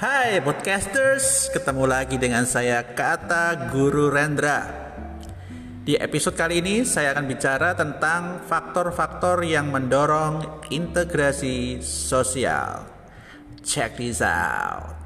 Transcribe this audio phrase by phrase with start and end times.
[0.00, 4.64] Hai podcasters, ketemu lagi dengan saya Kata Guru Rendra.
[5.84, 12.88] Di episode kali ini saya akan bicara tentang faktor-faktor yang mendorong integrasi sosial.
[13.60, 14.99] Check this out.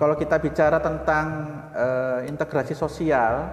[0.00, 1.26] Kalau kita bicara tentang
[1.76, 3.52] uh, integrasi sosial,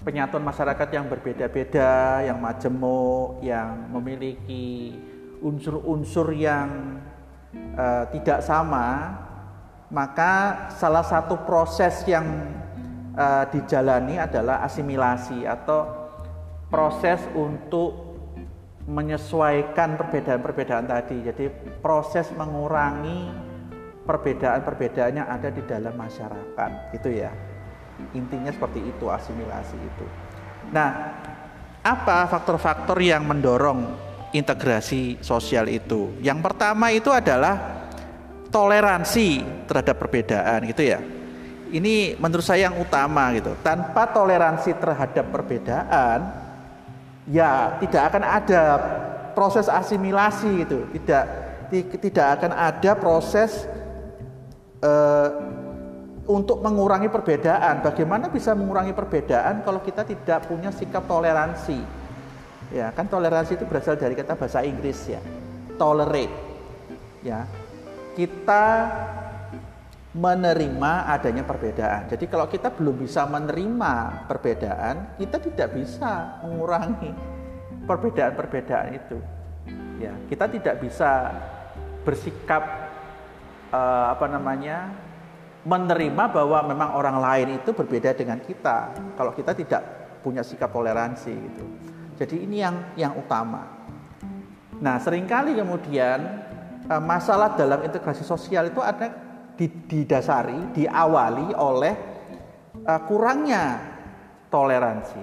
[0.00, 4.96] penyatuan masyarakat yang berbeda-beda, yang majemuk, yang memiliki
[5.44, 6.96] unsur-unsur yang
[7.76, 9.12] uh, tidak sama,
[9.92, 12.24] maka salah satu proses yang
[13.12, 15.84] uh, dijalani adalah asimilasi atau
[16.72, 18.08] proses untuk
[18.88, 21.28] menyesuaikan perbedaan-perbedaan tadi.
[21.28, 21.52] Jadi
[21.84, 23.49] proses mengurangi
[24.04, 27.30] perbedaan-perbedaan yang ada di dalam masyarakat gitu ya.
[28.16, 30.06] Intinya seperti itu asimilasi itu.
[30.72, 31.20] Nah
[31.80, 33.96] apa faktor-faktor yang mendorong
[34.32, 36.16] integrasi sosial itu?
[36.20, 37.80] Yang pertama itu adalah
[38.50, 41.00] toleransi terhadap perbedaan gitu ya.
[41.70, 43.54] Ini menurut saya yang utama gitu.
[43.62, 46.18] Tanpa toleransi terhadap perbedaan
[47.30, 48.62] ya tidak akan ada
[49.38, 50.90] proses asimilasi gitu.
[50.98, 51.24] Tidak
[52.02, 53.70] tidak akan ada proses
[54.84, 55.28] uh,
[56.28, 57.82] untuk mengurangi perbedaan.
[57.84, 61.80] Bagaimana bisa mengurangi perbedaan kalau kita tidak punya sikap toleransi?
[62.70, 65.20] Ya, kan toleransi itu berasal dari kata bahasa Inggris ya.
[65.74, 66.36] Tolerate.
[67.26, 67.44] Ya.
[68.14, 68.64] Kita
[70.10, 72.10] menerima adanya perbedaan.
[72.10, 77.14] Jadi kalau kita belum bisa menerima perbedaan, kita tidak bisa mengurangi
[77.86, 79.18] perbedaan-perbedaan itu.
[80.02, 81.30] Ya, kita tidak bisa
[82.02, 82.89] bersikap
[83.70, 84.90] uh, apa namanya
[85.64, 89.82] menerima bahwa memang orang lain itu berbeda dengan kita kalau kita tidak
[90.20, 91.64] punya sikap toleransi gitu.
[92.20, 93.64] Jadi ini yang yang utama.
[94.80, 96.20] Nah, sering kali kemudian
[96.88, 99.12] uh, masalah dalam integrasi sosial itu ada
[99.60, 101.94] didasari, diawali oleh
[102.84, 103.80] uh, kurangnya
[104.48, 105.20] toleransi.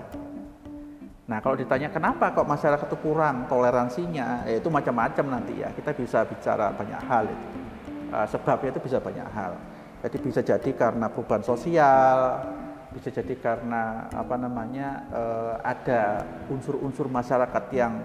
[1.27, 5.73] Nah, kalau ditanya kenapa kok masyarakat itu kurang toleransinya, ya itu macam-macam nanti ya.
[5.73, 7.56] Kita bisa bicara banyak hal itu.
[8.07, 9.59] Uh, sebabnya itu bisa banyak hal.
[9.99, 12.39] Jadi bisa jadi karena perubahan sosial,
[12.95, 17.99] bisa jadi karena apa namanya uh, ada unsur-unsur masyarakat yang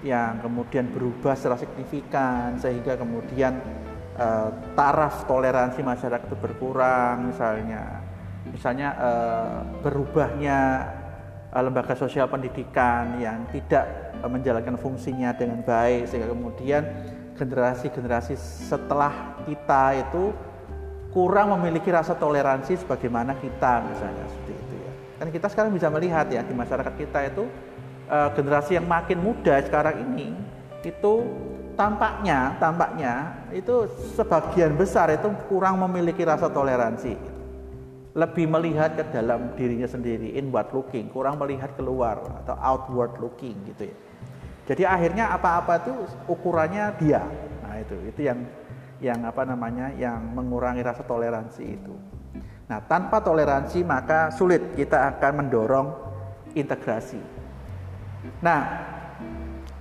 [0.00, 3.58] yang kemudian berubah secara signifikan sehingga kemudian
[4.16, 8.00] uh, taraf toleransi masyarakat itu berkurang misalnya
[8.48, 8.96] misalnya
[9.84, 10.88] berubahnya
[11.52, 16.80] lembaga sosial pendidikan yang tidak menjalankan fungsinya dengan baik sehingga kemudian
[17.38, 18.34] generasi-generasi
[18.68, 20.34] setelah kita itu
[21.14, 24.92] kurang memiliki rasa toleransi sebagaimana kita misalnya seperti itu ya.
[25.22, 27.48] Dan kita sekarang bisa melihat ya di masyarakat kita itu
[28.10, 30.34] uh, generasi yang makin muda sekarang ini
[30.82, 31.14] itu
[31.78, 33.86] tampaknya tampaknya itu
[34.18, 37.14] sebagian besar itu kurang memiliki rasa toleransi
[38.18, 43.90] lebih melihat ke dalam dirinya sendiri inward looking kurang melihat keluar atau outward looking gitu
[43.90, 43.96] ya
[44.68, 45.92] jadi akhirnya apa-apa itu
[46.28, 47.24] ukurannya dia.
[47.64, 48.44] Nah itu itu yang
[49.00, 51.96] yang apa namanya yang mengurangi rasa toleransi itu.
[52.68, 55.88] Nah tanpa toleransi maka sulit kita akan mendorong
[56.52, 57.16] integrasi.
[58.44, 58.60] Nah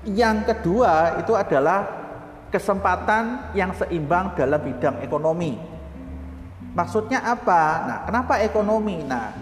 [0.08, 1.84] yang kedua itu adalah
[2.48, 5.60] kesempatan yang seimbang dalam bidang ekonomi.
[6.72, 7.62] Maksudnya apa?
[7.84, 9.02] Nah, kenapa ekonomi?
[9.04, 9.34] Nah,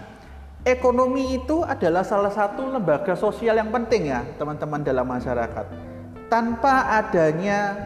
[0.66, 5.66] ekonomi itu adalah salah satu lembaga sosial yang penting ya teman-teman dalam masyarakat.
[6.26, 7.78] Tanpa adanya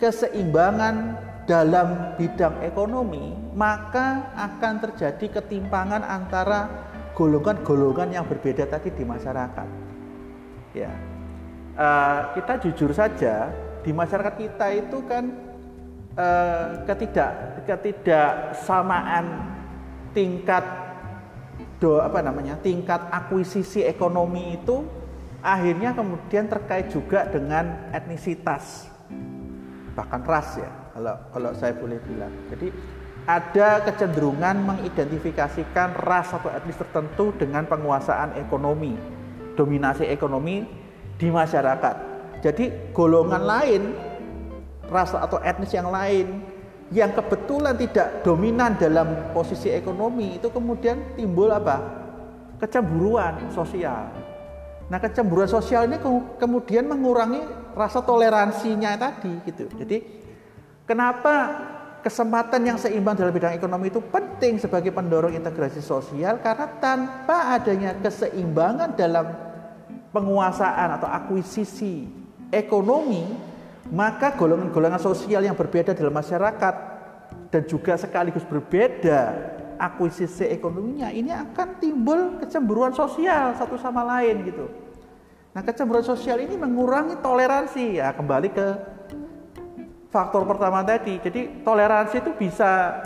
[0.00, 9.68] keseimbangan dalam bidang ekonomi, maka akan terjadi ketimpangan antara golongan-golongan yang berbeda tadi di masyarakat.
[10.72, 10.88] Ya,
[11.76, 13.52] uh, kita jujur saja
[13.84, 15.28] di masyarakat kita itu kan
[16.16, 19.52] uh, ketidak ketidaksamaan
[20.16, 20.64] tingkat
[21.82, 24.86] do apa namanya tingkat akuisisi ekonomi itu
[25.42, 28.86] akhirnya kemudian terkait juga dengan etnisitas
[29.98, 32.32] bahkan ras ya kalau kalau saya boleh bilang.
[32.52, 32.68] Jadi
[33.24, 38.98] ada kecenderungan mengidentifikasikan ras atau etnis tertentu dengan penguasaan ekonomi
[39.54, 40.66] dominasi ekonomi
[41.16, 41.96] di masyarakat.
[42.42, 43.82] Jadi golongan lain
[44.90, 46.44] ras atau etnis yang lain
[46.92, 51.80] yang kebetulan tidak dominan dalam posisi ekonomi itu kemudian timbul apa?
[52.60, 54.12] Kecemburuan sosial.
[54.92, 55.96] Nah, kecemburuan sosial ini
[56.36, 57.40] kemudian mengurangi
[57.72, 59.72] rasa toleransinya tadi gitu.
[59.72, 60.04] Jadi
[60.84, 61.34] kenapa
[62.04, 67.96] kesempatan yang seimbang dalam bidang ekonomi itu penting sebagai pendorong integrasi sosial karena tanpa adanya
[68.04, 69.26] keseimbangan dalam
[70.12, 72.04] penguasaan atau akuisisi
[72.52, 73.24] ekonomi,
[73.90, 76.74] maka golongan-golongan sosial yang berbeda dalam masyarakat
[77.50, 79.34] dan juga sekaligus berbeda
[79.82, 84.70] akuisisi ekonominya ini akan timbul kecemburuan sosial satu sama lain gitu.
[85.52, 88.66] Nah, kecemburuan sosial ini mengurangi toleransi ya kembali ke
[90.08, 91.18] faktor pertama tadi.
[91.20, 93.02] Jadi toleransi itu bisa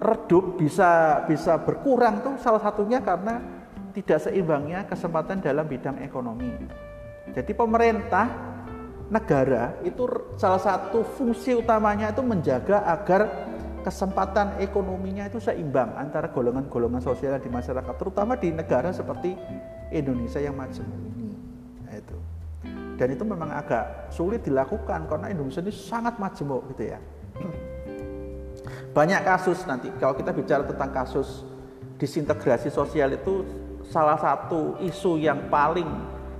[0.00, 3.40] redup, bisa bisa berkurang tuh salah satunya karena
[3.92, 6.50] tidak seimbangnya kesempatan dalam bidang ekonomi.
[7.36, 8.53] Jadi pemerintah
[9.12, 10.08] negara itu
[10.40, 13.28] salah satu fungsi utamanya itu menjaga agar
[13.84, 19.36] kesempatan ekonominya itu seimbang antara golongan-golongan sosial di masyarakat, terutama di negara seperti
[19.92, 20.88] Indonesia yang macam.
[21.84, 22.16] Nah, itu
[22.94, 26.98] dan itu memang agak sulit dilakukan karena Indonesia ini sangat majemuk gitu ya
[28.94, 31.42] banyak kasus nanti kalau kita bicara tentang kasus
[31.98, 33.42] disintegrasi sosial itu
[33.90, 35.86] salah satu isu yang paling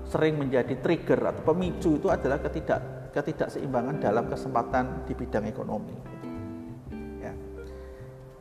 [0.09, 5.95] sering menjadi trigger atau pemicu itu adalah ketidak ketidakseimbangan dalam kesempatan di bidang ekonomi.
[7.23, 7.31] Ya.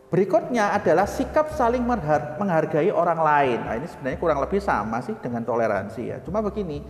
[0.09, 3.59] Berikutnya adalah sikap saling menghargai orang lain.
[3.61, 6.17] Nah, ini sebenarnya kurang lebih sama sih dengan toleransi ya.
[6.25, 6.81] Cuma begini,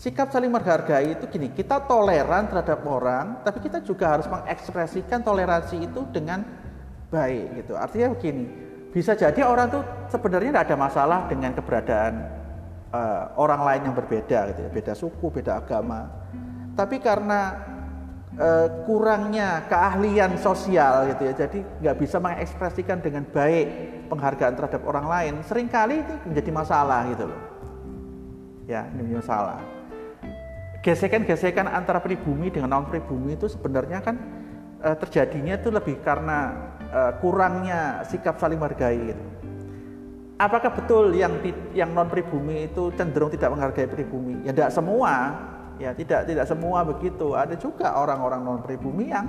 [0.00, 5.76] Sikap saling menghargai itu gini, kita toleran terhadap orang, tapi kita juga harus mengekspresikan toleransi
[5.76, 6.40] itu dengan
[7.12, 7.76] baik gitu.
[7.76, 8.48] Artinya begini,
[8.96, 12.39] bisa jadi orang tuh sebenarnya tidak ada masalah dengan keberadaan
[12.92, 16.10] uh, orang lain yang berbeda gitu ya, beda suku, beda agama.
[16.74, 17.58] Tapi karena
[18.38, 23.66] uh, kurangnya keahlian sosial gitu ya, jadi nggak bisa mengekspresikan dengan baik
[24.10, 27.40] penghargaan terhadap orang lain, sering kali itu menjadi masalah gitu loh.
[28.70, 29.80] Ya, ini masalah
[30.80, 34.16] gesekan-gesekan antara pribumi dengan non pribumi itu sebenarnya kan
[34.80, 36.68] e, terjadinya itu lebih karena
[37.22, 39.24] kurangnya sikap saling menghargai gitu.
[40.40, 41.36] Apakah betul yang
[41.76, 44.40] yang non pribumi itu cenderung tidak menghargai pribumi?
[44.48, 45.36] Ya tidak semua,
[45.76, 47.36] ya tidak tidak semua begitu.
[47.36, 49.28] Ada juga orang-orang non pribumi yang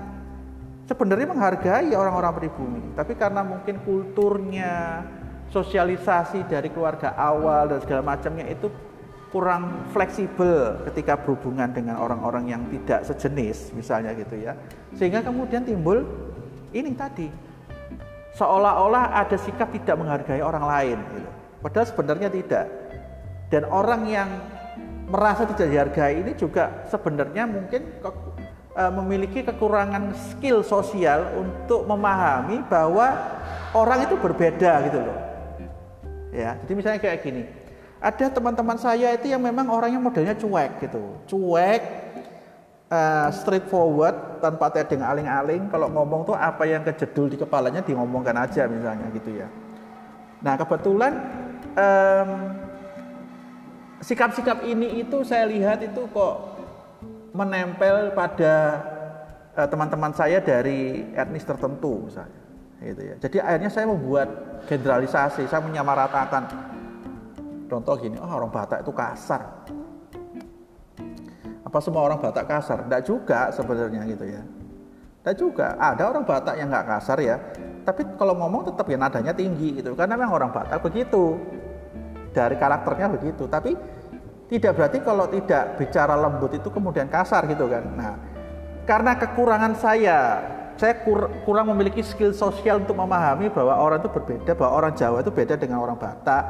[0.88, 5.04] sebenarnya menghargai orang-orang pribumi, tapi karena mungkin kulturnya,
[5.52, 8.72] sosialisasi dari keluarga awal dan segala macamnya itu
[9.36, 14.60] kurang fleksibel ketika berhubungan dengan orang-orang yang tidak sejenis misalnya gitu ya
[14.96, 16.04] sehingga kemudian timbul
[16.75, 17.31] ini tadi
[18.36, 21.30] seolah-olah ada sikap tidak menghargai orang lain gitu.
[21.62, 22.66] padahal sebenarnya tidak.
[23.51, 24.30] Dan orang yang
[25.12, 28.10] merasa tidak dihargai ini juga sebenarnya mungkin ke,
[28.72, 33.12] e, memiliki kekurangan skill sosial untuk memahami bahwa
[33.75, 35.19] orang itu berbeda gitu loh.
[36.31, 37.44] Ya jadi misalnya kayak gini.
[38.01, 41.22] Ada teman-teman saya itu yang memang orangnya modelnya cuek gitu.
[41.28, 41.83] Cuek
[42.92, 48.36] uh, straightforward tanpa tedeng aling-aling kalau ngomong tuh apa yang kejedul di kepalanya di ngomongkan
[48.36, 49.48] aja misalnya gitu ya
[50.44, 51.14] nah kebetulan
[54.04, 56.36] sikap-sikap um, ini itu saya lihat itu kok
[57.32, 58.84] menempel pada
[59.56, 62.42] uh, teman-teman saya dari etnis tertentu misalnya
[62.82, 64.28] gitu ya jadi akhirnya saya membuat
[64.68, 66.72] generalisasi saya menyamaratakan
[67.72, 69.64] Contoh gini, oh orang Batak itu kasar.
[71.71, 72.83] Apa semua orang Batak kasar?
[72.83, 74.44] Tidak juga sebenarnya gitu ya.
[75.23, 75.80] Tidak juga.
[75.80, 77.40] Ada orang Batak yang nggak kasar ya.
[77.87, 79.95] Tapi kalau ngomong tetap ya nadanya tinggi gitu.
[79.95, 81.40] Karena memang orang Batak begitu.
[82.35, 83.47] Dari karakternya begitu.
[83.47, 83.71] Tapi
[84.51, 87.87] tidak berarti kalau tidak bicara lembut itu kemudian kasar gitu kan.
[87.95, 88.19] Nah,
[88.83, 90.19] karena kekurangan saya
[90.75, 95.23] saya kur, kurang memiliki skill sosial untuk memahami bahwa orang itu berbeda, bahwa orang Jawa
[95.23, 96.44] itu beda dengan orang Batak,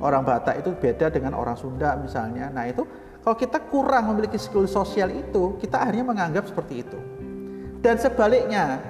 [0.00, 2.48] orang Batak itu beda dengan orang Sunda misalnya.
[2.48, 2.88] Nah itu
[3.22, 6.98] kalau kita kurang memiliki skill sosial itu, kita akhirnya menganggap seperti itu.
[7.82, 8.82] Dan sebaliknya,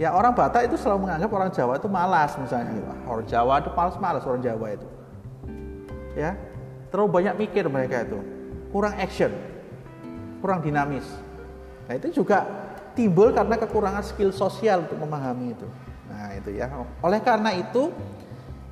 [0.00, 2.72] ya orang Batak itu selalu menganggap orang Jawa itu malas misalnya.
[3.08, 4.88] Orang Jawa itu malas-malas orang Jawa itu.
[6.16, 6.32] Ya,
[6.88, 8.16] terlalu banyak mikir mereka itu,
[8.72, 9.32] kurang action,
[10.40, 11.04] kurang dinamis.
[11.84, 12.48] Nah itu juga
[12.96, 15.68] timbul karena kekurangan skill sosial untuk memahami itu.
[16.08, 16.72] Nah itu ya.
[17.04, 17.92] Oleh karena itu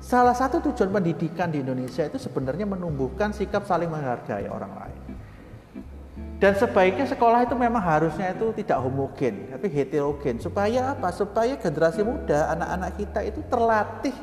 [0.05, 5.01] Salah satu tujuan pendidikan di Indonesia itu sebenarnya menumbuhkan sikap saling menghargai orang lain.
[6.37, 10.37] Dan sebaiknya sekolah itu memang harusnya itu tidak homogen, tapi heterogen.
[10.37, 11.09] Supaya apa?
[11.09, 14.13] Supaya generasi muda, anak-anak kita itu terlatih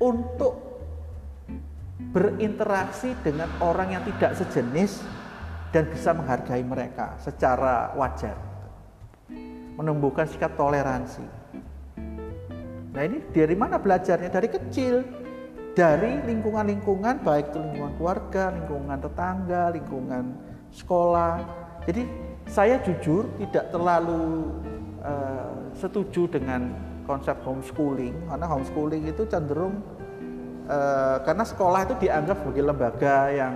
[0.00, 0.56] untuk
[2.16, 5.04] berinteraksi dengan orang yang tidak sejenis
[5.68, 8.40] dan bisa menghargai mereka secara wajar.
[9.76, 11.37] Menumbuhkan sikap toleransi.
[12.98, 14.26] Nah ini dari mana belajarnya?
[14.26, 15.06] Dari kecil.
[15.78, 20.24] Dari lingkungan-lingkungan, baik itu lingkungan keluarga, lingkungan tetangga, lingkungan
[20.74, 21.38] sekolah.
[21.86, 22.02] Jadi
[22.50, 24.50] saya jujur tidak terlalu
[25.06, 26.74] uh, setuju dengan
[27.06, 29.78] konsep homeschooling karena homeschooling itu cenderung
[30.66, 33.54] uh, karena sekolah itu dianggap sebagai lembaga yang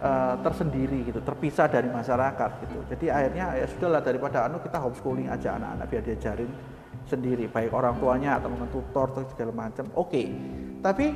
[0.00, 2.80] uh, tersendiri gitu, terpisah dari masyarakat gitu.
[2.96, 6.50] Jadi akhirnya ya sudahlah daripada anu kita homeschooling aja anak-anak biar diajarin
[7.06, 9.86] sendiri baik orang tuanya atau mungkin tutor atau segala macam.
[9.94, 10.10] Oke.
[10.10, 10.26] Okay.
[10.82, 11.06] Tapi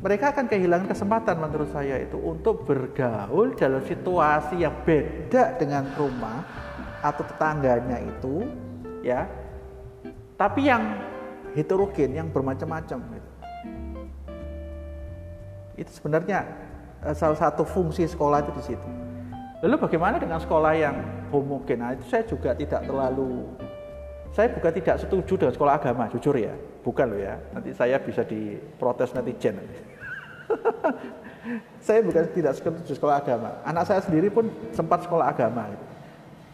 [0.00, 6.40] mereka akan kehilangan kesempatan menurut saya itu untuk bergaul dalam situasi yang beda dengan rumah
[7.04, 8.48] atau tetangganya itu
[9.04, 9.28] ya
[10.40, 10.96] tapi yang
[11.52, 13.30] heterogen yang bermacam-macam gitu.
[15.84, 16.48] itu sebenarnya
[17.04, 18.88] eh, salah satu fungsi sekolah itu di situ
[19.60, 20.96] lalu bagaimana dengan sekolah yang
[21.28, 23.52] homogen nah, itu saya juga tidak terlalu
[24.30, 26.54] saya bukan tidak setuju dengan sekolah agama jujur ya
[26.86, 29.58] bukan loh ya nanti saya bisa diprotes netizen
[31.86, 33.50] saya bukan tidak setuju sekolah agama.
[33.64, 35.72] Anak saya sendiri pun sempat sekolah agama.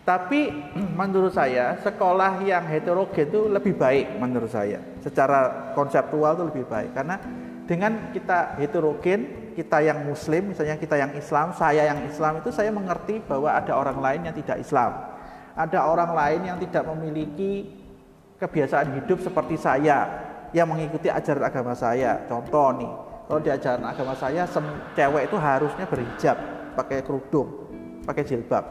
[0.07, 0.55] Tapi
[1.01, 4.79] menurut saya sekolah yang heterogen itu lebih baik menurut saya.
[5.03, 7.17] Secara konseptual itu lebih baik karena
[7.67, 12.71] dengan kita heterogen, kita yang muslim, misalnya kita yang Islam, saya yang Islam itu saya
[12.71, 15.16] mengerti bahwa ada orang lain yang tidak Islam.
[15.57, 17.65] Ada orang lain yang tidak memiliki
[18.37, 20.05] kebiasaan hidup seperti saya
[20.53, 22.21] yang mengikuti ajaran agama saya.
[22.29, 22.93] Contoh nih,
[23.25, 24.45] kalau di ajaran agama saya,
[24.93, 26.37] cewek itu harusnya berhijab,
[26.77, 27.73] pakai kerudung,
[28.05, 28.65] pakai jilbab.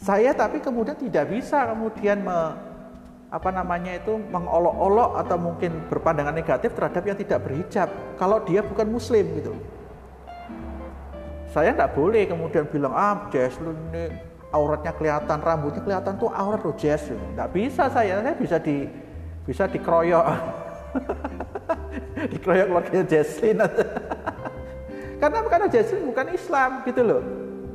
[0.00, 2.56] Saya tapi kemudian tidak bisa kemudian me,
[3.28, 8.88] apa namanya itu mengolok-olok atau mungkin berpandangan negatif terhadap yang tidak berhijab kalau dia bukan
[8.88, 9.52] muslim gitu.
[11.52, 13.28] Saya tidak boleh kemudian bilang ah
[13.60, 17.10] lu ini auratnya kelihatan, rambutnya kelihatan tuh aurat lo Jess.
[17.10, 18.86] Tidak bisa saya, saya bisa di
[19.46, 20.26] bisa dikeroyok.
[22.32, 23.58] dikeroyok keluarga Jesslyn
[25.20, 27.22] karena karena Jesslyn bukan Islam gitu loh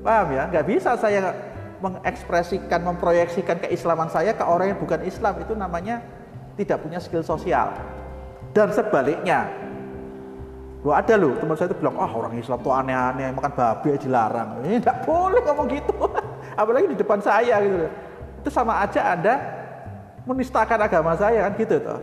[0.06, 1.34] paham ya nggak bisa saya
[1.82, 6.02] mengekspresikan memproyeksikan keislaman saya ke orang yang bukan Islam itu namanya
[6.56, 7.74] tidak punya skill sosial
[8.56, 9.50] dan sebaliknya
[10.86, 14.06] Wah ada loh teman saya itu bilang, oh orang Islam tuh aneh-aneh, makan babi aja
[14.06, 14.62] dilarang.
[14.62, 15.98] Ini tidak boleh ngomong gitu.
[16.56, 17.88] Apalagi di depan saya gitu.
[18.42, 19.36] Itu sama aja Anda
[20.26, 22.02] menistakan agama saya kan gitu toh.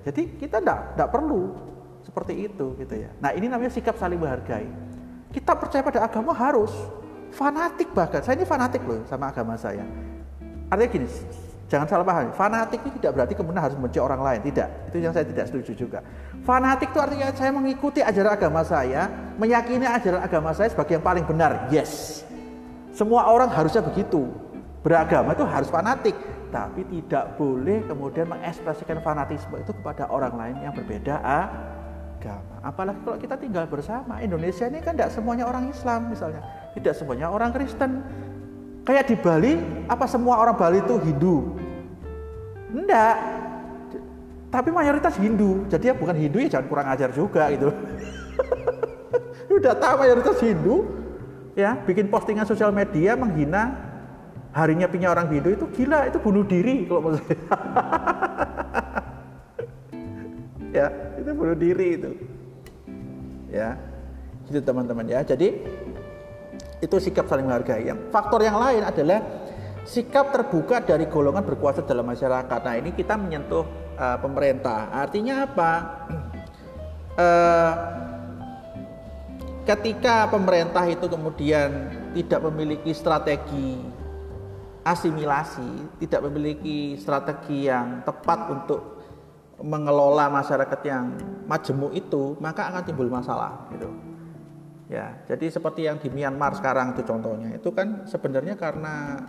[0.00, 1.52] Jadi kita tidak perlu
[2.00, 3.10] seperti itu gitu ya.
[3.20, 4.68] Nah ini namanya sikap saling menghargai.
[5.30, 6.72] Kita percaya pada agama harus
[7.30, 8.24] fanatik bahkan.
[8.24, 9.84] Saya ini fanatik loh sama agama saya.
[10.72, 11.06] Artinya gini,
[11.70, 12.34] jangan salah paham.
[12.34, 14.40] Fanatik itu tidak berarti kemudian harus membenci orang lain.
[14.42, 14.68] Tidak.
[14.90, 15.98] Itu yang saya tidak setuju juga.
[16.42, 19.06] Fanatik itu artinya saya mengikuti ajaran agama saya,
[19.38, 21.70] meyakini ajaran agama saya sebagai yang paling benar.
[21.70, 22.24] Yes.
[22.90, 24.30] Semua orang harusnya begitu.
[24.80, 26.16] Beragama itu harus fanatik
[26.50, 32.56] tapi tidak boleh kemudian mengekspresikan fanatisme itu kepada orang lain yang berbeda agama.
[32.60, 34.18] Apalagi kalau kita tinggal bersama.
[34.18, 36.42] Indonesia ini kan tidak semuanya orang Islam misalnya,
[36.74, 38.02] tidak semuanya orang Kristen.
[38.82, 39.52] Kayak di Bali,
[39.86, 41.54] apa semua orang Bali itu Hindu?
[42.74, 43.16] Enggak.
[44.50, 45.62] Tapi mayoritas Hindu.
[45.70, 47.70] Jadi ya bukan Hindu ya jangan kurang ajar juga gitu.
[49.56, 50.90] Udah tahu mayoritas Hindu,
[51.58, 53.90] ya bikin postingan sosial media menghina
[54.50, 57.38] harinya punya orang Hindu itu gila, itu bunuh diri kalau menurut saya.
[60.78, 60.86] ya,
[61.18, 62.10] itu bunuh diri itu.
[63.50, 63.78] Ya,
[64.46, 65.22] gitu teman-teman ya.
[65.22, 65.58] Jadi
[66.82, 67.86] itu sikap saling menghargai.
[67.86, 69.22] Yang faktor yang lain adalah
[69.86, 72.60] sikap terbuka dari golongan berkuasa dalam masyarakat.
[72.62, 73.66] Nah, ini kita menyentuh
[73.98, 74.90] uh, pemerintah.
[74.90, 75.72] Artinya apa?
[77.14, 77.74] Uh,
[79.70, 81.70] ketika pemerintah itu kemudian
[82.10, 83.78] tidak memiliki strategi
[84.82, 88.80] asimilasi, tidak memiliki strategi yang tepat untuk
[89.60, 91.14] mengelola masyarakat yang
[91.46, 93.86] majemuk itu, maka akan timbul masalah gitu.
[94.90, 99.22] Ya, jadi seperti yang di Myanmar sekarang itu contohnya, itu kan sebenarnya karena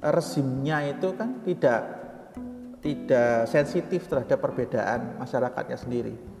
[0.00, 1.80] rezimnya itu kan tidak
[2.80, 6.37] tidak sensitif terhadap perbedaan masyarakatnya sendiri.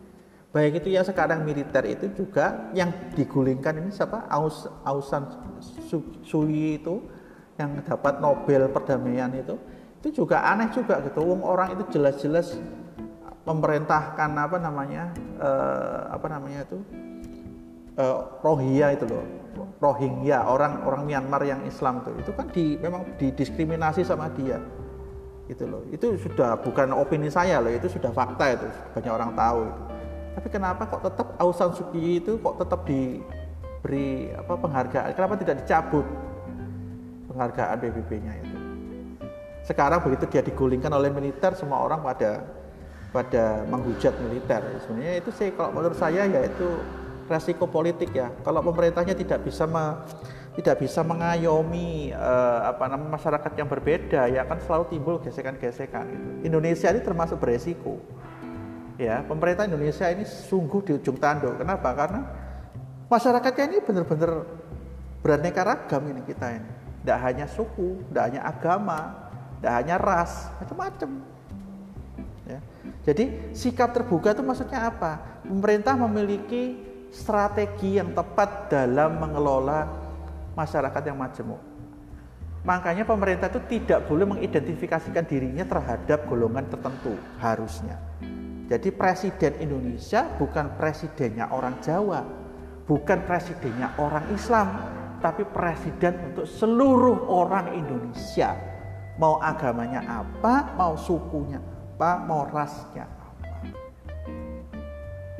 [0.48, 4.24] Baik itu yang sekarang militer itu juga yang digulingkan ini siapa?
[4.32, 5.28] Aus Ausan
[6.24, 7.04] Sui itu
[7.60, 9.60] yang dapat Nobel perdamaian itu.
[10.00, 11.20] Itu juga aneh juga gitu.
[11.20, 12.56] Wong orang itu jelas-jelas
[13.44, 16.80] memerintahkan apa namanya uh, apa namanya itu
[18.00, 19.24] uh, Rohingya itu loh.
[19.84, 24.56] Rohingya orang orang Myanmar yang Islam itu itu kan di memang didiskriminasi sama dia.
[25.44, 25.84] Itu loh.
[25.92, 27.68] Itu sudah bukan opini saya loh.
[27.68, 28.68] Itu sudah fakta itu.
[28.96, 29.97] Banyak orang tahu itu.
[30.38, 35.34] Tapi kenapa kok tetap Aung San Suu Kyi itu kok tetap diberi apa penghargaan kenapa
[35.34, 36.06] tidak dicabut
[37.26, 38.58] penghargaan PBB-nya itu.
[39.66, 42.46] Sekarang begitu dia digulingkan oleh militer, semua orang pada
[43.10, 44.62] pada menghujat militer.
[44.86, 46.66] Sebenarnya itu sih kalau menurut saya ya itu
[47.26, 48.30] resiko politik ya.
[48.46, 50.06] Kalau pemerintahnya tidak bisa me,
[50.54, 56.26] tidak bisa mengayomi uh, apa namanya masyarakat yang berbeda ya kan selalu timbul gesekan-gesekan gitu.
[56.46, 57.98] Indonesia ini termasuk beresiko
[58.98, 61.54] ya pemerintah Indonesia ini sungguh di ujung tanduk.
[61.62, 61.94] Kenapa?
[61.94, 62.20] Karena
[63.06, 64.44] masyarakatnya ini benar-benar
[65.22, 66.70] beraneka ragam ini kita ini.
[67.06, 69.00] Tidak hanya suku tidak hanya agama
[69.58, 71.10] tidak hanya ras macam-macam.
[72.48, 72.64] Ya.
[73.04, 75.40] jadi sikap terbuka itu maksudnya apa?
[75.44, 76.80] Pemerintah memiliki
[77.12, 79.84] strategi yang tepat dalam mengelola
[80.56, 81.60] masyarakat yang majemuk.
[82.64, 88.00] Makanya pemerintah itu tidak boleh mengidentifikasikan dirinya terhadap golongan tertentu harusnya
[88.68, 92.20] jadi presiden Indonesia bukan presidennya orang Jawa,
[92.84, 94.68] bukan presidennya orang Islam,
[95.24, 98.52] tapi presiden untuk seluruh orang Indonesia.
[99.16, 103.26] Mau agamanya apa, mau sukunya apa, mau rasnya apa.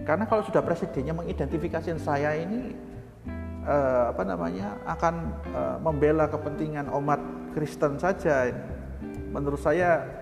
[0.08, 2.72] Karena kalau sudah presidennya mengidentifikasi saya ini
[3.68, 5.14] eh, apa namanya akan
[5.52, 7.20] eh, membela kepentingan umat
[7.52, 8.48] Kristen saja,
[9.36, 10.17] menurut saya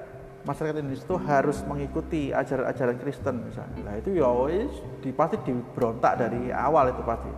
[0.46, 3.78] masyarakat Indonesia itu harus mengikuti ajaran-ajaran Kristen misalnya.
[3.82, 4.30] Nah itu ya
[5.02, 7.30] di pasti diberontak dari awal itu pasti.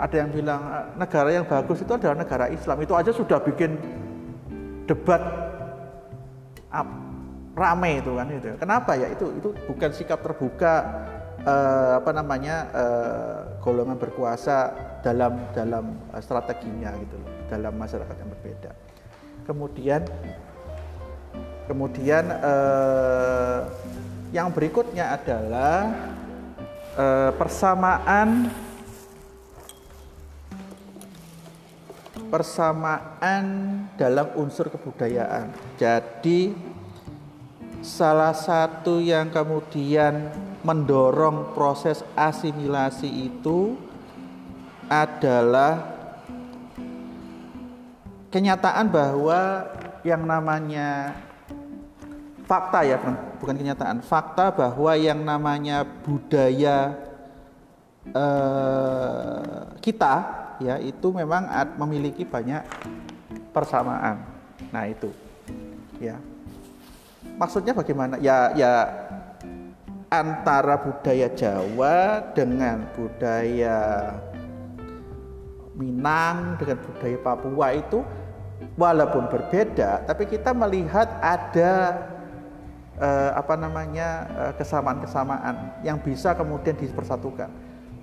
[0.00, 2.80] Ada yang bilang eh, negara yang bagus itu adalah negara Islam.
[2.80, 3.76] Itu aja sudah bikin
[4.88, 5.22] debat
[6.72, 6.88] up,
[7.54, 8.48] rame itu kan itu.
[8.56, 11.04] Kenapa ya itu itu bukan sikap terbuka
[11.44, 14.72] eh, apa namanya eh, golongan berkuasa
[15.04, 17.20] dalam dalam eh, strateginya gitu
[17.52, 18.72] dalam masyarakat yang berbeda.
[19.44, 20.02] Kemudian
[21.66, 23.58] Kemudian eh,
[24.34, 25.92] yang berikutnya adalah
[26.98, 28.50] eh, persamaan
[32.32, 33.44] persamaan
[34.00, 35.52] dalam unsur kebudayaan.
[35.76, 36.56] Jadi
[37.84, 40.32] salah satu yang kemudian
[40.64, 43.76] mendorong proses asimilasi itu
[44.88, 45.92] adalah
[48.32, 49.68] kenyataan bahwa
[50.00, 51.12] yang namanya
[52.46, 52.96] fakta ya
[53.38, 53.98] bukan kenyataan.
[54.04, 56.96] Fakta bahwa yang namanya budaya
[58.10, 60.14] eh, kita
[60.62, 62.62] ya itu memang memiliki banyak
[63.50, 64.22] persamaan.
[64.70, 65.10] Nah itu
[65.98, 66.18] ya.
[67.38, 68.18] Maksudnya bagaimana?
[68.18, 68.86] Ya ya
[70.12, 74.12] antara budaya Jawa dengan budaya
[75.72, 78.04] Minang dengan budaya Papua itu
[78.76, 81.96] walaupun berbeda tapi kita melihat ada
[82.98, 87.48] eh, apa namanya eh, kesamaan-kesamaan yang bisa kemudian dipersatukan.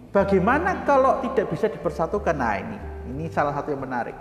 [0.09, 2.33] Bagaimana kalau tidak bisa dipersatukan?
[2.33, 2.77] Nah ini,
[3.13, 4.17] ini salah satu yang menarik.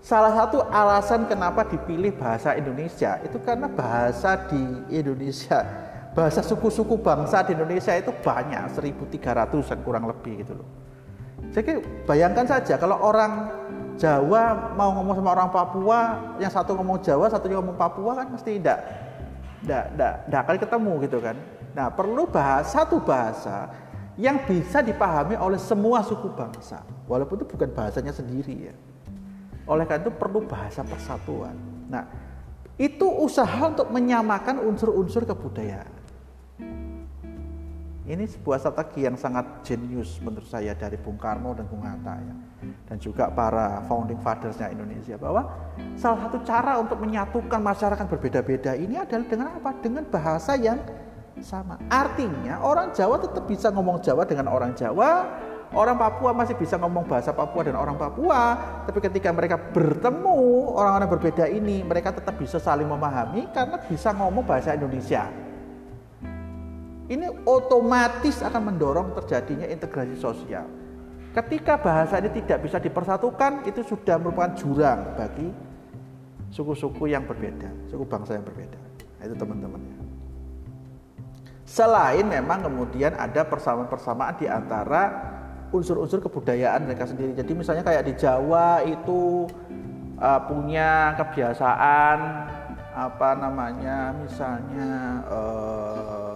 [0.00, 5.66] Salah satu alasan kenapa dipilih bahasa Indonesia itu karena bahasa di Indonesia,
[6.16, 10.68] bahasa suku-suku bangsa di Indonesia itu banyak, 1300-an kurang lebih gitu loh.
[11.52, 13.50] Jadi bayangkan saja kalau orang
[13.96, 16.00] Jawa mau ngomong sama orang Papua,
[16.36, 19.05] yang satu ngomong Jawa, satu ngomong Papua kan mesti tidak
[19.62, 21.36] tidak akan ketemu gitu kan.
[21.76, 23.72] Nah perlu bahasa satu bahasa
[24.16, 28.74] yang bisa dipahami oleh semua suku bangsa, walaupun itu bukan bahasanya sendiri ya.
[29.68, 31.52] Oleh karena itu perlu bahasa persatuan.
[31.92, 32.08] Nah
[32.80, 35.92] itu usaha untuk menyamakan unsur-unsur kebudayaan.
[38.06, 42.34] Ini sebuah strategi yang sangat jenius menurut saya dari Bung Karno dan Bung Hatta ya.
[42.86, 45.46] Dan juga para founding fathersnya Indonesia bahwa
[45.98, 49.70] salah satu cara untuk menyatukan masyarakat berbeda-beda ini adalah dengan apa?
[49.82, 50.80] Dengan bahasa yang
[51.42, 51.76] sama.
[51.92, 55.28] Artinya orang Jawa tetap bisa ngomong Jawa dengan orang Jawa,
[55.76, 58.56] orang Papua masih bisa ngomong bahasa Papua dan orang Papua,
[58.88, 60.38] tapi ketika mereka bertemu
[60.72, 65.46] orang-orang berbeda ini, mereka tetap bisa saling memahami karena bisa ngomong bahasa Indonesia
[67.06, 70.66] ini otomatis akan mendorong terjadinya integrasi sosial.
[71.36, 75.52] Ketika bahasa ini tidak bisa dipersatukan, itu sudah merupakan jurang bagi
[76.48, 78.80] suku-suku yang berbeda, suku bangsa yang berbeda.
[79.20, 79.96] Itu teman-teman ya.
[81.68, 85.02] Selain memang kemudian ada persamaan-persamaan di antara
[85.76, 87.36] unsur-unsur kebudayaan mereka sendiri.
[87.36, 89.44] Jadi misalnya kayak di Jawa itu
[90.16, 92.18] uh, punya kebiasaan
[92.96, 96.35] apa namanya, misalnya uh,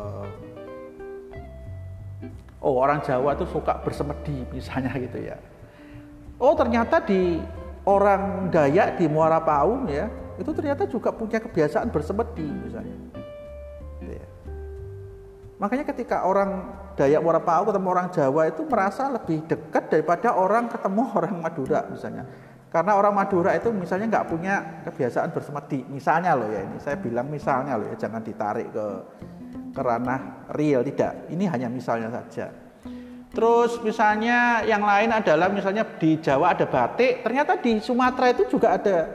[2.60, 5.36] oh orang Jawa tuh suka bersemedi misalnya gitu ya.
[6.40, 7.40] Oh ternyata di
[7.84, 12.96] orang Dayak di Muara Paung ya, itu ternyata juga punya kebiasaan bersemedi misalnya.
[14.00, 14.26] Gitu ya.
[15.60, 16.64] Makanya ketika orang
[16.96, 21.80] Dayak Muara Paung ketemu orang Jawa itu merasa lebih dekat daripada orang ketemu orang Madura
[21.88, 22.24] misalnya.
[22.70, 24.54] Karena orang Madura itu misalnya nggak punya
[24.86, 28.86] kebiasaan bersemedi, misalnya loh ya ini saya bilang misalnya loh ya jangan ditarik ke
[29.70, 31.30] kerana real tidak.
[31.30, 32.50] Ini hanya misalnya saja.
[33.30, 38.74] Terus misalnya yang lain adalah misalnya di Jawa ada batik, ternyata di Sumatera itu juga
[38.74, 39.06] ada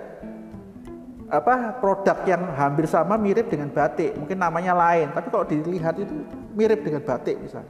[1.27, 6.15] apa produk yang hampir sama mirip dengan batik, mungkin namanya lain, tapi kalau dilihat itu
[6.55, 7.67] mirip dengan batik misalnya.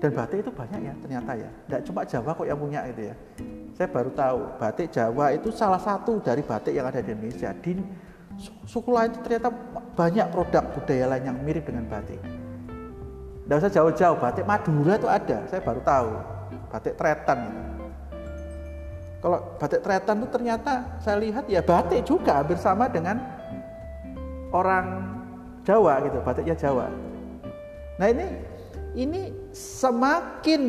[0.00, 3.14] Dan batik itu banyak ya ternyata ya, tidak cuma Jawa kok yang punya itu ya.
[3.76, 7.52] Saya baru tahu batik Jawa itu salah satu dari batik yang ada di Indonesia.
[7.52, 7.76] Di
[8.66, 9.50] suku lain itu ternyata
[9.94, 12.18] banyak produk budaya lain yang mirip dengan batik.
[13.44, 16.10] Tidak usah jauh-jauh, batik Madura itu ada, saya baru tahu.
[16.72, 17.40] Batik Tretan.
[19.20, 20.72] Kalau batik Tretan itu ternyata
[21.04, 23.20] saya lihat ya batik juga hampir sama dengan
[24.50, 25.12] orang
[25.64, 26.88] Jawa gitu, batiknya Jawa.
[28.00, 28.26] Nah ini
[28.94, 30.62] ini semakin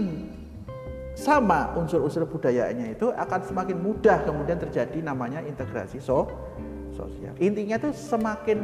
[1.15, 6.27] sama unsur-unsur budayanya itu akan semakin mudah kemudian terjadi namanya integrasi so
[6.95, 7.33] sosial.
[7.37, 8.63] Intinya itu semakin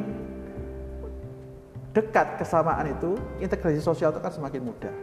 [1.91, 4.95] dekat kesamaan itu, integrasi sosial itu akan semakin mudah.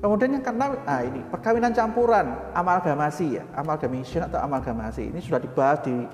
[0.00, 5.84] Kemudian yang karena ah ini perkawinan campuran, amalgamasi ya, amalgamation atau amalgamasi ini sudah dibahas
[5.84, 6.08] di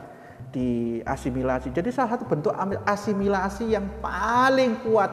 [0.50, 0.68] di
[1.06, 1.70] asimilasi.
[1.70, 2.50] Jadi salah satu bentuk
[2.82, 5.12] asimilasi yang paling kuat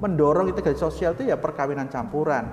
[0.00, 2.48] mendorong integrasi sosial itu ya perkawinan campuran.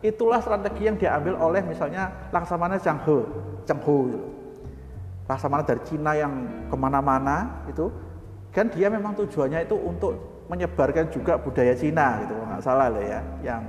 [0.00, 3.18] Itulah strategi yang diambil oleh misalnya Laksamana Zhang He,
[3.68, 3.98] Zhang He
[5.26, 5.32] gitu.
[5.32, 6.32] Laksamana dari Cina yang
[6.70, 7.90] ke mana-mana itu
[8.54, 10.14] kan dia memang tujuannya itu untuk
[10.46, 13.62] menyebarkan juga budaya Cina gitu nggak salah loh ya yang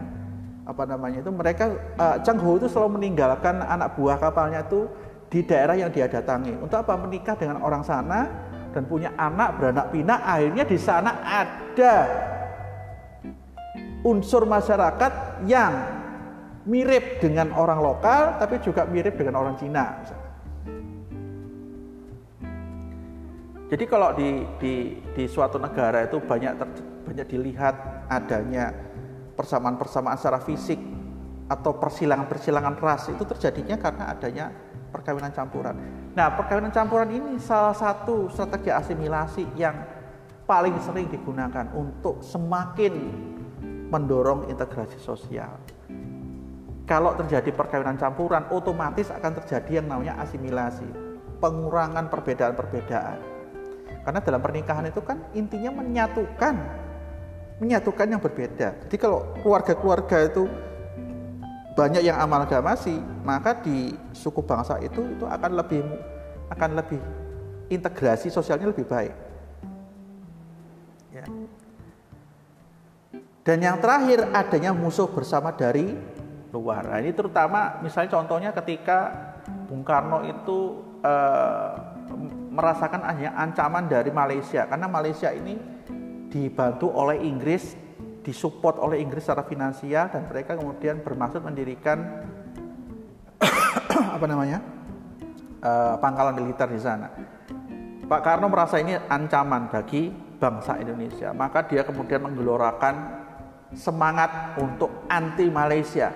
[0.68, 4.86] apa namanya itu mereka uh, Chang Ho itu selalu meninggalkan anak buah kapalnya itu
[5.28, 8.30] di daerah yang dia datangi untuk apa menikah dengan orang sana
[8.72, 11.94] dan punya anak beranak pinak akhirnya di sana ada
[14.06, 15.74] unsur masyarakat yang
[16.68, 20.27] mirip dengan orang lokal tapi juga mirip dengan orang Cina misalnya.
[23.68, 26.68] Jadi kalau di, di, di suatu negara itu banyak ter,
[27.04, 28.72] banyak dilihat adanya
[29.36, 30.80] persamaan-persamaan secara fisik
[31.52, 34.46] atau persilangan-persilangan ras itu terjadinya karena adanya
[34.92, 35.76] perkawinan campuran.
[36.16, 39.76] Nah, perkawinan campuran ini salah satu strategi asimilasi yang
[40.48, 42.96] paling sering digunakan untuk semakin
[43.92, 45.60] mendorong integrasi sosial.
[46.88, 50.88] Kalau terjadi perkawinan campuran, otomatis akan terjadi yang namanya asimilasi,
[51.44, 53.37] pengurangan perbedaan-perbedaan.
[54.08, 56.56] Karena dalam pernikahan itu kan intinya menyatukan
[57.60, 58.88] menyatukan yang berbeda.
[58.88, 60.48] Jadi kalau keluarga-keluarga itu
[61.76, 65.84] banyak yang amalgamasi, maka di suku bangsa itu itu akan lebih
[66.48, 67.04] akan lebih
[67.68, 69.12] integrasi sosialnya lebih baik.
[71.12, 71.28] Ya.
[73.44, 75.92] Dan yang terakhir adanya musuh bersama dari
[76.56, 76.96] luar.
[76.96, 79.12] Nah, ini terutama misalnya contohnya ketika
[79.68, 81.72] Bung Karno itu eh,
[82.58, 83.06] merasakan
[83.38, 85.54] ancaman dari Malaysia karena Malaysia ini
[86.34, 87.78] dibantu oleh Inggris,
[88.26, 92.26] disupport oleh Inggris secara finansial dan mereka kemudian bermaksud mendirikan
[94.18, 94.60] apa namanya
[95.62, 97.14] uh, pangkalan militer di sana.
[98.08, 100.10] Pak Karno merasa ini ancaman bagi
[100.42, 102.96] bangsa Indonesia, maka dia kemudian menggelorakan
[103.78, 106.10] semangat untuk anti Malaysia.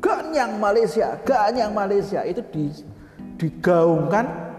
[0.00, 2.40] Ganyang Malaysia, ganyang Malaysia itu
[3.36, 4.49] digaungkan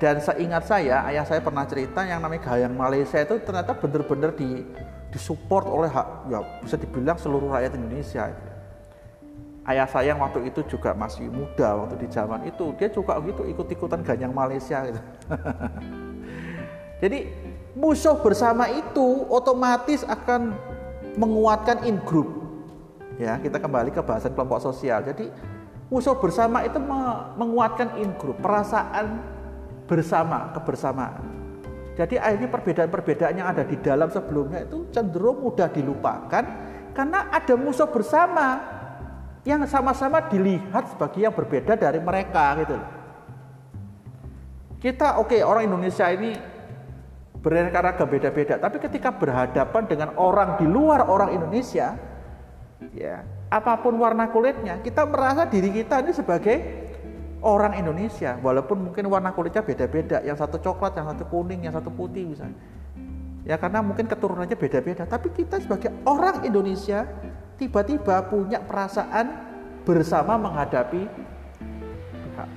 [0.00, 4.64] dan seingat saya, ayah saya pernah cerita yang namanya Gayang Malaysia itu ternyata benar-benar di
[5.12, 5.92] disupport oleh
[6.32, 8.32] ya bisa dibilang seluruh rakyat Indonesia.
[9.68, 13.44] Ayah saya yang waktu itu juga masih muda waktu di zaman itu, dia juga gitu
[13.44, 15.00] ikut-ikutan Ganyang Malaysia gitu.
[17.04, 17.28] Jadi
[17.76, 20.56] musuh bersama itu otomatis akan
[21.20, 22.40] menguatkan in group.
[23.20, 25.04] Ya, kita kembali ke bahasan kelompok sosial.
[25.04, 25.28] Jadi
[25.92, 26.80] musuh bersama itu
[27.36, 29.39] menguatkan in group, perasaan
[29.90, 31.18] bersama, kebersamaan.
[31.98, 36.44] Jadi akhirnya perbedaan-perbedaan yang ada di dalam sebelumnya itu cenderung mudah dilupakan
[36.94, 38.62] karena ada musuh bersama
[39.42, 42.76] yang sama-sama dilihat sebagai yang berbeda dari mereka gitu
[44.80, 46.32] Kita oke okay, orang Indonesia ini
[47.40, 52.00] beraneka beda-beda, tapi ketika berhadapan dengan orang di luar orang Indonesia,
[52.96, 56.56] ya apa pun warna kulitnya, kita merasa diri kita ini sebagai
[57.40, 61.88] orang Indonesia walaupun mungkin warna kulitnya beda-beda yang satu coklat yang satu kuning yang satu
[61.88, 62.58] putih misalnya.
[63.48, 65.08] Ya karena mungkin keturunannya beda-beda.
[65.08, 67.08] Tapi kita sebagai orang Indonesia
[67.56, 69.50] tiba-tiba punya perasaan
[69.84, 71.08] bersama menghadapi
[72.12, 72.48] pihak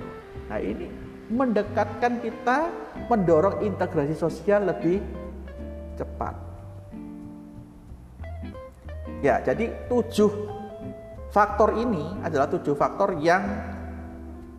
[0.51, 0.87] nah ini
[1.31, 2.67] mendekatkan kita
[3.07, 4.99] mendorong integrasi sosial lebih
[5.95, 6.35] cepat.
[9.23, 10.29] Ya jadi tujuh
[11.31, 13.72] faktor ini adalah tujuh faktor yang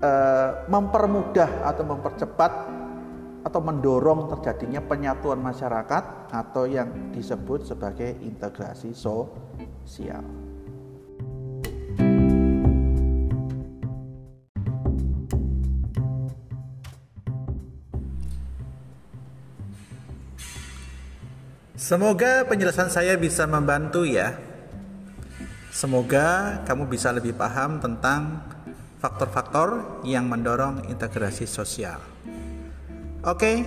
[0.05, 2.53] Eh, mempermudah atau mempercepat
[3.41, 10.21] atau mendorong terjadinya penyatuan masyarakat atau yang disebut sebagai integrasi sosial.
[21.81, 24.37] Semoga penjelasan saya bisa membantu ya.
[25.73, 28.53] Semoga kamu bisa lebih paham tentang
[29.05, 32.01] faktor-faktor yang mendorong integrasi sosial.
[33.21, 33.61] Oke,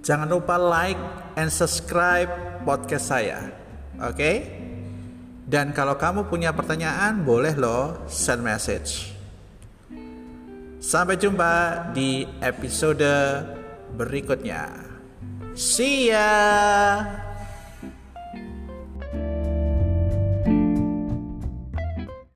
[0.00, 0.96] jangan lupa like
[1.36, 2.32] and subscribe
[2.64, 3.52] podcast saya.
[4.00, 4.48] Oke,
[5.44, 9.12] dan kalau kamu punya pertanyaan, boleh loh send message.
[10.80, 13.04] Sampai jumpa di episode
[14.00, 14.72] berikutnya.
[15.52, 17.25] See ya.